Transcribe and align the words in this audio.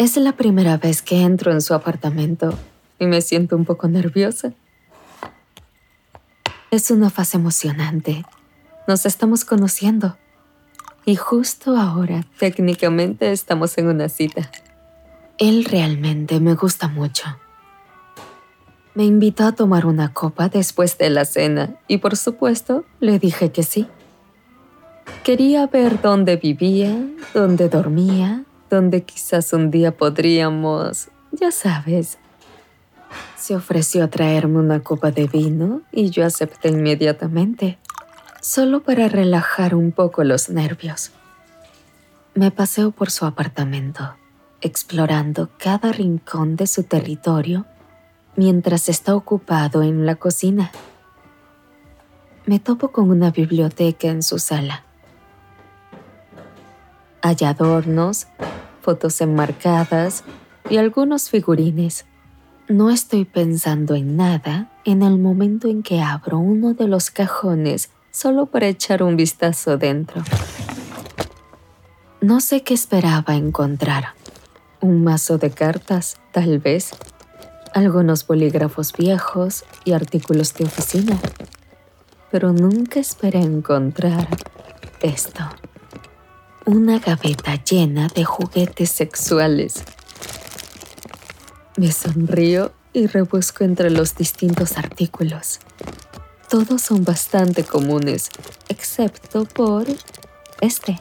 Es 0.00 0.16
la 0.16 0.32
primera 0.32 0.78
vez 0.78 1.02
que 1.02 1.20
entro 1.20 1.52
en 1.52 1.60
su 1.60 1.74
apartamento 1.74 2.54
y 2.98 3.04
me 3.04 3.20
siento 3.20 3.54
un 3.54 3.66
poco 3.66 3.86
nerviosa. 3.86 4.54
Es 6.70 6.90
una 6.90 7.10
fase 7.10 7.36
emocionante. 7.36 8.24
Nos 8.88 9.04
estamos 9.04 9.44
conociendo. 9.44 10.16
Y 11.04 11.16
justo 11.16 11.76
ahora, 11.76 12.24
técnicamente, 12.38 13.30
estamos 13.30 13.76
en 13.76 13.88
una 13.88 14.08
cita. 14.08 14.50
Él 15.36 15.66
realmente 15.66 16.40
me 16.40 16.54
gusta 16.54 16.88
mucho. 16.88 17.26
Me 18.94 19.04
invitó 19.04 19.44
a 19.44 19.52
tomar 19.52 19.84
una 19.84 20.14
copa 20.14 20.48
después 20.48 20.96
de 20.96 21.10
la 21.10 21.26
cena 21.26 21.76
y 21.88 21.98
por 21.98 22.16
supuesto 22.16 22.86
le 23.00 23.18
dije 23.18 23.52
que 23.52 23.64
sí. 23.64 23.86
Quería 25.24 25.66
ver 25.66 26.00
dónde 26.00 26.36
vivía, 26.36 26.96
dónde 27.34 27.68
dormía, 27.68 28.46
dónde 28.70 29.02
quizás 29.02 29.52
un 29.52 29.70
día 29.70 29.94
podríamos, 29.96 31.08
ya 31.32 31.50
sabes. 31.50 32.18
Se 33.36 33.56
ofreció 33.56 34.04
a 34.04 34.08
traerme 34.08 34.60
una 34.60 34.80
copa 34.80 35.10
de 35.10 35.26
vino 35.26 35.82
y 35.92 36.10
yo 36.10 36.24
acepté 36.24 36.68
inmediatamente, 36.68 37.78
solo 38.40 38.82
para 38.82 39.08
relajar 39.08 39.74
un 39.74 39.92
poco 39.92 40.24
los 40.24 40.48
nervios. 40.48 41.10
Me 42.34 42.52
paseo 42.52 42.92
por 42.92 43.10
su 43.10 43.26
apartamento, 43.26 44.14
explorando 44.60 45.50
cada 45.58 45.90
rincón 45.92 46.54
de 46.54 46.68
su 46.68 46.84
territorio 46.84 47.66
mientras 48.36 48.88
está 48.88 49.16
ocupado 49.16 49.82
en 49.82 50.06
la 50.06 50.14
cocina. 50.14 50.70
Me 52.46 52.60
topo 52.60 52.92
con 52.92 53.10
una 53.10 53.32
biblioteca 53.32 54.08
en 54.08 54.22
su 54.22 54.38
sala 54.38 54.84
hay 57.22 57.36
adornos, 57.44 58.26
fotos 58.80 59.20
enmarcadas 59.20 60.24
y 60.68 60.76
algunos 60.78 61.30
figurines. 61.30 62.06
No 62.68 62.90
estoy 62.90 63.24
pensando 63.24 63.94
en 63.94 64.16
nada 64.16 64.70
en 64.84 65.02
el 65.02 65.18
momento 65.18 65.68
en 65.68 65.82
que 65.82 66.00
abro 66.00 66.38
uno 66.38 66.74
de 66.74 66.86
los 66.86 67.10
cajones 67.10 67.90
solo 68.10 68.46
para 68.46 68.68
echar 68.68 69.02
un 69.02 69.16
vistazo 69.16 69.76
dentro. 69.76 70.22
No 72.20 72.40
sé 72.40 72.62
qué 72.62 72.74
esperaba 72.74 73.34
encontrar. 73.34 74.14
Un 74.80 75.02
mazo 75.02 75.38
de 75.38 75.50
cartas, 75.50 76.18
tal 76.32 76.58
vez. 76.58 76.90
Algunos 77.74 78.26
bolígrafos 78.26 78.92
viejos 78.92 79.64
y 79.84 79.92
artículos 79.92 80.54
de 80.54 80.64
oficina. 80.64 81.18
Pero 82.30 82.52
nunca 82.52 83.00
esperé 83.00 83.40
encontrar 83.40 84.28
esto 85.02 85.48
una 86.70 87.00
gaveta 87.00 87.56
llena 87.64 88.06
de 88.06 88.24
juguetes 88.24 88.90
sexuales. 88.90 89.82
Me 91.76 91.90
sonrío 91.90 92.72
y 92.92 93.08
rebusco 93.08 93.64
entre 93.64 93.90
los 93.90 94.14
distintos 94.14 94.78
artículos. 94.78 95.58
Todos 96.48 96.82
son 96.82 97.04
bastante 97.04 97.64
comunes, 97.64 98.30
excepto 98.68 99.46
por 99.46 99.86
este. 100.60 101.00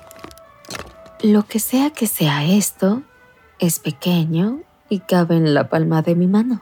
Lo 1.21 1.45
que 1.45 1.59
sea 1.59 1.91
que 1.91 2.07
sea 2.07 2.45
esto, 2.45 3.03
es 3.59 3.77
pequeño 3.77 4.61
y 4.89 4.99
cabe 4.99 5.35
en 5.37 5.53
la 5.53 5.69
palma 5.69 6.01
de 6.01 6.15
mi 6.15 6.25
mano. 6.25 6.61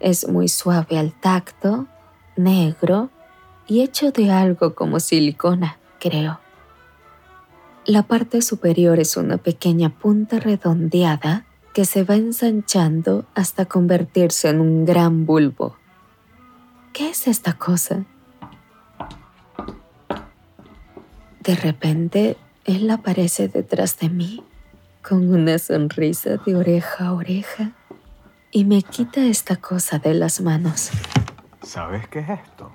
Es 0.00 0.26
muy 0.26 0.48
suave 0.48 0.98
al 0.98 1.12
tacto, 1.12 1.86
negro 2.36 3.10
y 3.68 3.82
hecho 3.82 4.10
de 4.10 4.32
algo 4.32 4.74
como 4.74 4.98
silicona, 4.98 5.78
creo. 6.00 6.43
La 7.86 8.04
parte 8.04 8.40
superior 8.40 8.98
es 8.98 9.18
una 9.18 9.36
pequeña 9.36 9.90
punta 9.90 10.40
redondeada 10.40 11.44
que 11.74 11.84
se 11.84 12.02
va 12.02 12.14
ensanchando 12.14 13.26
hasta 13.34 13.66
convertirse 13.66 14.48
en 14.48 14.60
un 14.60 14.86
gran 14.86 15.26
bulbo. 15.26 15.76
¿Qué 16.94 17.10
es 17.10 17.26
esta 17.26 17.52
cosa? 17.52 18.06
De 21.40 21.54
repente, 21.56 22.38
él 22.64 22.88
aparece 22.90 23.48
detrás 23.48 23.98
de 23.98 24.08
mí 24.08 24.42
con 25.06 25.30
una 25.30 25.58
sonrisa 25.58 26.38
de 26.38 26.56
oreja 26.56 27.08
a 27.08 27.12
oreja 27.12 27.72
y 28.50 28.64
me 28.64 28.82
quita 28.82 29.26
esta 29.26 29.56
cosa 29.56 29.98
de 29.98 30.14
las 30.14 30.40
manos. 30.40 30.90
¿Sabes 31.62 32.08
qué 32.08 32.20
es 32.20 32.30
esto? 32.30 32.72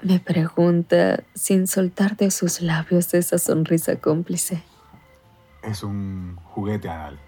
Me 0.00 0.20
pregunta 0.20 1.24
sin 1.34 1.66
soltar 1.66 2.16
de 2.16 2.30
sus 2.30 2.60
labios 2.60 3.14
esa 3.14 3.36
sonrisa 3.38 3.96
cómplice. 3.96 4.62
Es 5.62 5.82
un 5.82 6.36
juguete 6.44 6.88
anal. 6.88 7.18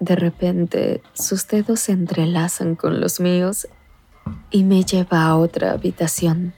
De 0.00 0.16
repente, 0.16 1.02
sus 1.12 1.46
dedos 1.48 1.80
se 1.80 1.92
entrelazan 1.92 2.76
con 2.76 3.00
los 3.00 3.20
míos 3.20 3.68
y 4.50 4.64
me 4.64 4.84
lleva 4.84 5.24
a 5.24 5.36
otra 5.36 5.72
habitación. 5.72 6.54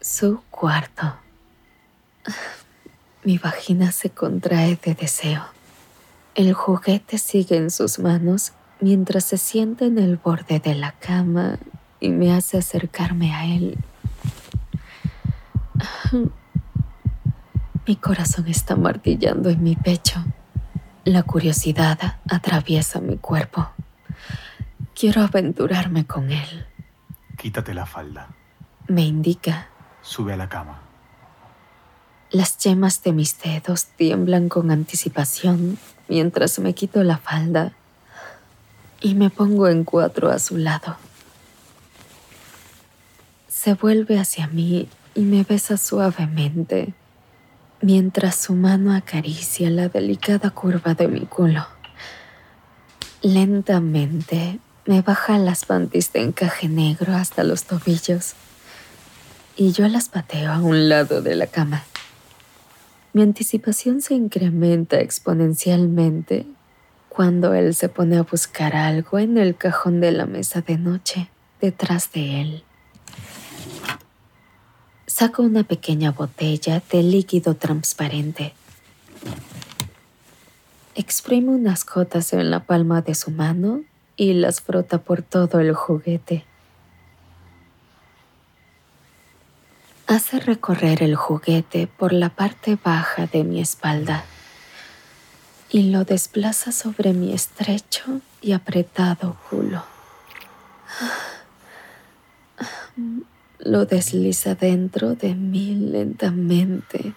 Su 0.00 0.40
cuarto. 0.50 1.16
Mi 3.24 3.36
vagina 3.36 3.92
se 3.92 4.08
contrae 4.08 4.78
de 4.82 4.94
deseo. 4.94 5.44
El 6.34 6.54
juguete 6.54 7.18
sigue 7.18 7.56
en 7.56 7.70
sus 7.70 7.98
manos 7.98 8.52
mientras 8.80 9.24
se 9.24 9.36
sienta 9.36 9.84
en 9.84 9.98
el 9.98 10.16
borde 10.16 10.60
de 10.60 10.74
la 10.74 10.92
cama 10.92 11.58
y 12.06 12.10
me 12.10 12.32
hace 12.32 12.56
acercarme 12.56 13.34
a 13.34 13.44
él. 13.44 13.76
Mi 17.86 17.96
corazón 17.96 18.48
está 18.48 18.74
martillando 18.76 19.50
en 19.50 19.62
mi 19.62 19.76
pecho. 19.76 20.24
La 21.04 21.22
curiosidad 21.22 22.18
atraviesa 22.28 23.00
mi 23.00 23.16
cuerpo. 23.16 23.68
Quiero 24.94 25.22
aventurarme 25.22 26.06
con 26.06 26.30
él. 26.32 26.66
Quítate 27.36 27.74
la 27.74 27.86
falda. 27.86 28.28
Me 28.88 29.02
indica. 29.02 29.68
Sube 30.02 30.32
a 30.32 30.36
la 30.36 30.48
cama. 30.48 30.80
Las 32.30 32.58
yemas 32.58 33.02
de 33.02 33.12
mis 33.12 33.40
dedos 33.40 33.86
tiemblan 33.96 34.48
con 34.48 34.70
anticipación 34.70 35.78
mientras 36.08 36.58
me 36.58 36.74
quito 36.74 37.04
la 37.04 37.18
falda 37.18 37.72
y 39.00 39.14
me 39.14 39.30
pongo 39.30 39.68
en 39.68 39.84
cuatro 39.84 40.30
a 40.30 40.38
su 40.38 40.56
lado. 40.56 40.96
Se 43.56 43.72
vuelve 43.72 44.20
hacia 44.20 44.48
mí 44.48 44.86
y 45.14 45.22
me 45.22 45.42
besa 45.42 45.78
suavemente, 45.78 46.92
mientras 47.80 48.36
su 48.36 48.52
mano 48.52 48.94
acaricia 48.94 49.70
la 49.70 49.88
delicada 49.88 50.50
curva 50.50 50.92
de 50.92 51.08
mi 51.08 51.20
culo. 51.20 51.66
Lentamente 53.22 54.58
me 54.84 55.00
baja 55.00 55.38
las 55.38 55.64
panties 55.64 56.12
de 56.12 56.20
encaje 56.20 56.68
negro 56.68 57.14
hasta 57.14 57.44
los 57.44 57.64
tobillos 57.64 58.34
y 59.56 59.72
yo 59.72 59.88
las 59.88 60.10
pateo 60.10 60.52
a 60.52 60.60
un 60.60 60.90
lado 60.90 61.22
de 61.22 61.34
la 61.34 61.46
cama. 61.46 61.82
Mi 63.14 63.22
anticipación 63.22 64.02
se 64.02 64.12
incrementa 64.12 65.00
exponencialmente 65.00 66.46
cuando 67.08 67.54
él 67.54 67.74
se 67.74 67.88
pone 67.88 68.18
a 68.18 68.22
buscar 68.22 68.76
algo 68.76 69.18
en 69.18 69.38
el 69.38 69.56
cajón 69.56 70.02
de 70.02 70.12
la 70.12 70.26
mesa 70.26 70.60
de 70.60 70.76
noche 70.76 71.30
detrás 71.62 72.12
de 72.12 72.42
él. 72.42 72.62
Saco 75.18 75.42
una 75.42 75.62
pequeña 75.62 76.12
botella 76.12 76.82
de 76.92 77.02
líquido 77.02 77.54
transparente. 77.54 78.52
Exprime 80.94 81.52
unas 81.52 81.86
gotas 81.86 82.34
en 82.34 82.50
la 82.50 82.64
palma 82.64 83.00
de 83.00 83.14
su 83.14 83.30
mano 83.30 83.80
y 84.18 84.34
las 84.34 84.60
frota 84.60 84.98
por 84.98 85.22
todo 85.22 85.58
el 85.60 85.72
juguete. 85.72 86.44
Hace 90.06 90.38
recorrer 90.38 91.02
el 91.02 91.16
juguete 91.16 91.86
por 91.86 92.12
la 92.12 92.28
parte 92.28 92.76
baja 92.76 93.26
de 93.26 93.42
mi 93.42 93.62
espalda 93.62 94.22
y 95.70 95.84
lo 95.84 96.04
desplaza 96.04 96.72
sobre 96.72 97.14
mi 97.14 97.32
estrecho 97.32 98.20
y 98.42 98.52
apretado 98.52 99.38
culo. 99.48 99.82
Lo 103.66 103.84
desliza 103.84 104.54
dentro 104.54 105.16
de 105.16 105.34
mí 105.34 105.74
lentamente, 105.74 107.14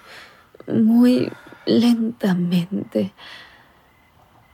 muy 0.66 1.32
lentamente, 1.68 3.14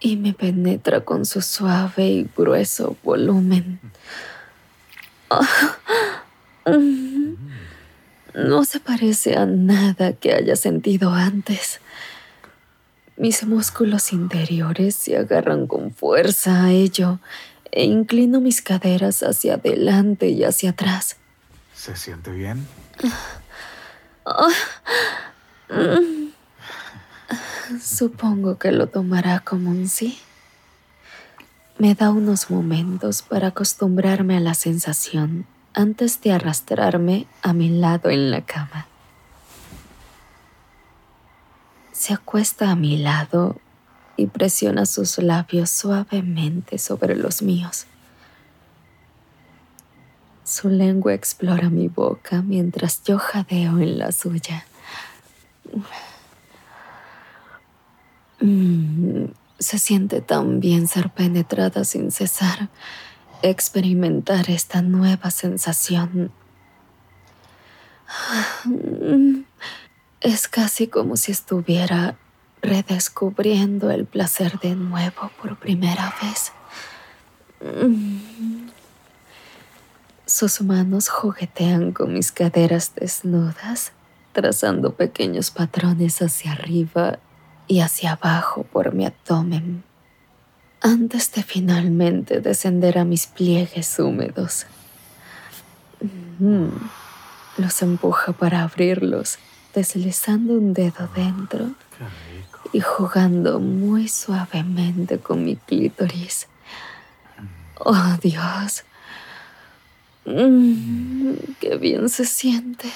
y 0.01 0.17
me 0.17 0.33
penetra 0.33 1.05
con 1.05 1.25
su 1.25 1.41
suave 1.41 2.07
y 2.07 2.29
grueso 2.35 2.97
volumen. 3.01 3.79
No 8.35 8.65
se 8.65 8.81
parece 8.81 9.37
a 9.37 9.45
nada 9.45 10.11
que 10.11 10.33
haya 10.33 10.57
sentido 10.57 11.11
antes. 11.11 11.79
Mis 13.15 13.45
músculos 13.45 14.11
interiores 14.11 14.95
se 14.95 15.15
agarran 15.15 15.67
con 15.67 15.93
fuerza 15.93 16.65
a 16.65 16.71
ello 16.73 17.19
e 17.71 17.85
inclino 17.85 18.41
mis 18.41 18.61
caderas 18.61 19.23
hacia 19.23 19.53
adelante 19.53 20.27
y 20.27 20.43
hacia 20.43 20.71
atrás. 20.71 21.15
¿Se 21.85 21.95
siente 21.95 22.31
bien? 22.31 22.67
Supongo 27.79 28.57
que 28.57 28.71
lo 28.71 28.87
tomará 28.87 29.41
como 29.41 29.69
un 29.69 29.87
sí. 29.87 30.17
Me 31.77 31.93
da 31.93 32.09
unos 32.09 32.49
momentos 32.49 33.21
para 33.21 33.49
acostumbrarme 33.49 34.35
a 34.35 34.39
la 34.39 34.55
sensación 34.55 35.45
antes 35.75 36.21
de 36.21 36.31
arrastrarme 36.31 37.27
a 37.43 37.53
mi 37.53 37.69
lado 37.69 38.09
en 38.09 38.31
la 38.31 38.43
cama. 38.43 38.87
Se 41.91 42.15
acuesta 42.15 42.71
a 42.71 42.75
mi 42.75 42.97
lado 42.97 43.57
y 44.17 44.25
presiona 44.25 44.87
sus 44.87 45.19
labios 45.19 45.69
suavemente 45.69 46.79
sobre 46.79 47.15
los 47.15 47.43
míos. 47.43 47.85
Su 50.45 50.69
lengua 50.69 51.15
explora 51.15 51.71
mi 51.71 51.87
boca 51.87 52.43
mientras 52.43 53.03
yo 53.03 53.17
jadeo 53.17 53.79
en 53.79 53.97
la 53.97 54.11
suya. 54.11 54.63
Mm, 58.39 59.25
se 59.57 59.79
siente 59.79 60.21
tan 60.21 60.59
bien 60.59 60.87
ser 60.87 61.09
penetrada 61.09 61.83
sin 61.83 62.11
cesar, 62.11 62.69
experimentar 63.41 64.51
esta 64.51 64.83
nueva 64.83 65.31
sensación. 65.31 66.31
Es 70.21 70.47
casi 70.47 70.85
como 70.85 71.17
si 71.17 71.31
estuviera 71.31 72.17
redescubriendo 72.61 73.89
el 73.89 74.05
placer 74.05 74.59
de 74.59 74.75
nuevo 74.75 75.31
por 75.41 75.57
primera 75.57 76.13
vez. 76.21 76.51
Sus 80.35 80.59
manos 80.59 81.07
juguetean 81.07 81.93
con 81.93 82.11
mis 82.11 82.33
caderas 82.33 82.91
desnudas, 82.93 83.93
trazando 84.33 84.93
pequeños 84.93 85.49
patrones 85.49 86.21
hacia 86.21 86.51
arriba 86.51 87.19
y 87.69 87.79
hacia 87.79 88.11
abajo 88.11 88.63
por 88.63 88.93
mi 88.93 89.05
abdomen, 89.05 89.85
antes 90.81 91.31
de 91.31 91.41
finalmente 91.41 92.41
descender 92.41 92.97
a 92.97 93.05
mis 93.05 93.27
pliegues 93.27 93.97
húmedos. 93.97 94.65
Mm, 96.39 96.67
los 97.55 97.81
empuja 97.81 98.33
para 98.33 98.63
abrirlos, 98.63 99.39
deslizando 99.73 100.55
un 100.55 100.73
dedo 100.73 101.07
dentro 101.15 101.69
y 102.73 102.81
jugando 102.81 103.61
muy 103.61 104.09
suavemente 104.09 105.17
con 105.17 105.45
mi 105.45 105.55
clítoris. 105.55 106.49
Oh 107.79 108.17
Dios, 108.21 108.83
mm, 110.25 111.33
qué 111.59 111.77
bien 111.77 112.09
se 112.09 112.25
siente. 112.25 112.91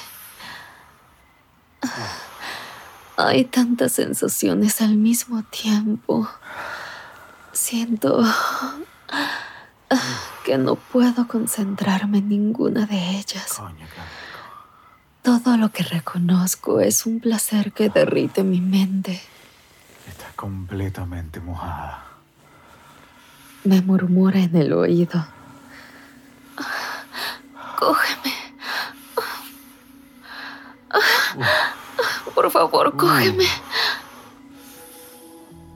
Hay 3.17 3.45
tantas 3.45 3.91
sensaciones 3.91 4.81
al 4.81 4.95
mismo 4.95 5.43
tiempo. 5.43 6.27
Siento 7.51 8.23
que 10.45 10.57
no 10.57 10.75
puedo 10.75 11.27
concentrarme 11.27 12.19
en 12.19 12.29
ninguna 12.29 12.85
de 12.85 12.97
ellas. 13.17 13.61
Todo 15.21 15.57
lo 15.57 15.69
que 15.69 15.83
reconozco 15.83 16.79
es 16.79 17.05
un 17.05 17.19
placer 17.19 17.73
que 17.73 17.89
derrite 17.89 18.43
mi 18.43 18.61
mente. 18.61 19.21
Está 20.07 20.31
completamente 20.35 21.41
mojada. 21.41 22.05
Me 23.65 23.81
murmura 23.81 24.39
en 24.39 24.55
el 24.55 24.71
oído. 24.71 25.25
Cógeme. 27.79 28.33
Por 32.35 32.51
favor, 32.51 32.95
cógeme. 32.97 33.45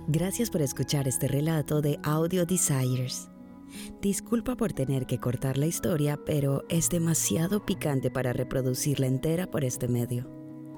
Gracias 0.07 0.50
por 0.50 0.61
escuchar 0.61 1.07
este 1.07 1.29
relato 1.29 1.81
de 1.81 2.00
Audio 2.03 2.45
Desires. 2.45 3.29
Disculpa 4.01 4.57
por 4.57 4.73
tener 4.73 5.05
que 5.05 5.19
cortar 5.19 5.57
la 5.57 5.65
historia, 5.65 6.19
pero 6.25 6.65
es 6.67 6.89
demasiado 6.89 7.65
picante 7.65 8.11
para 8.11 8.33
reproducirla 8.33 9.07
entera 9.07 9.49
por 9.49 9.63
este 9.63 9.88
medio. 9.88 10.43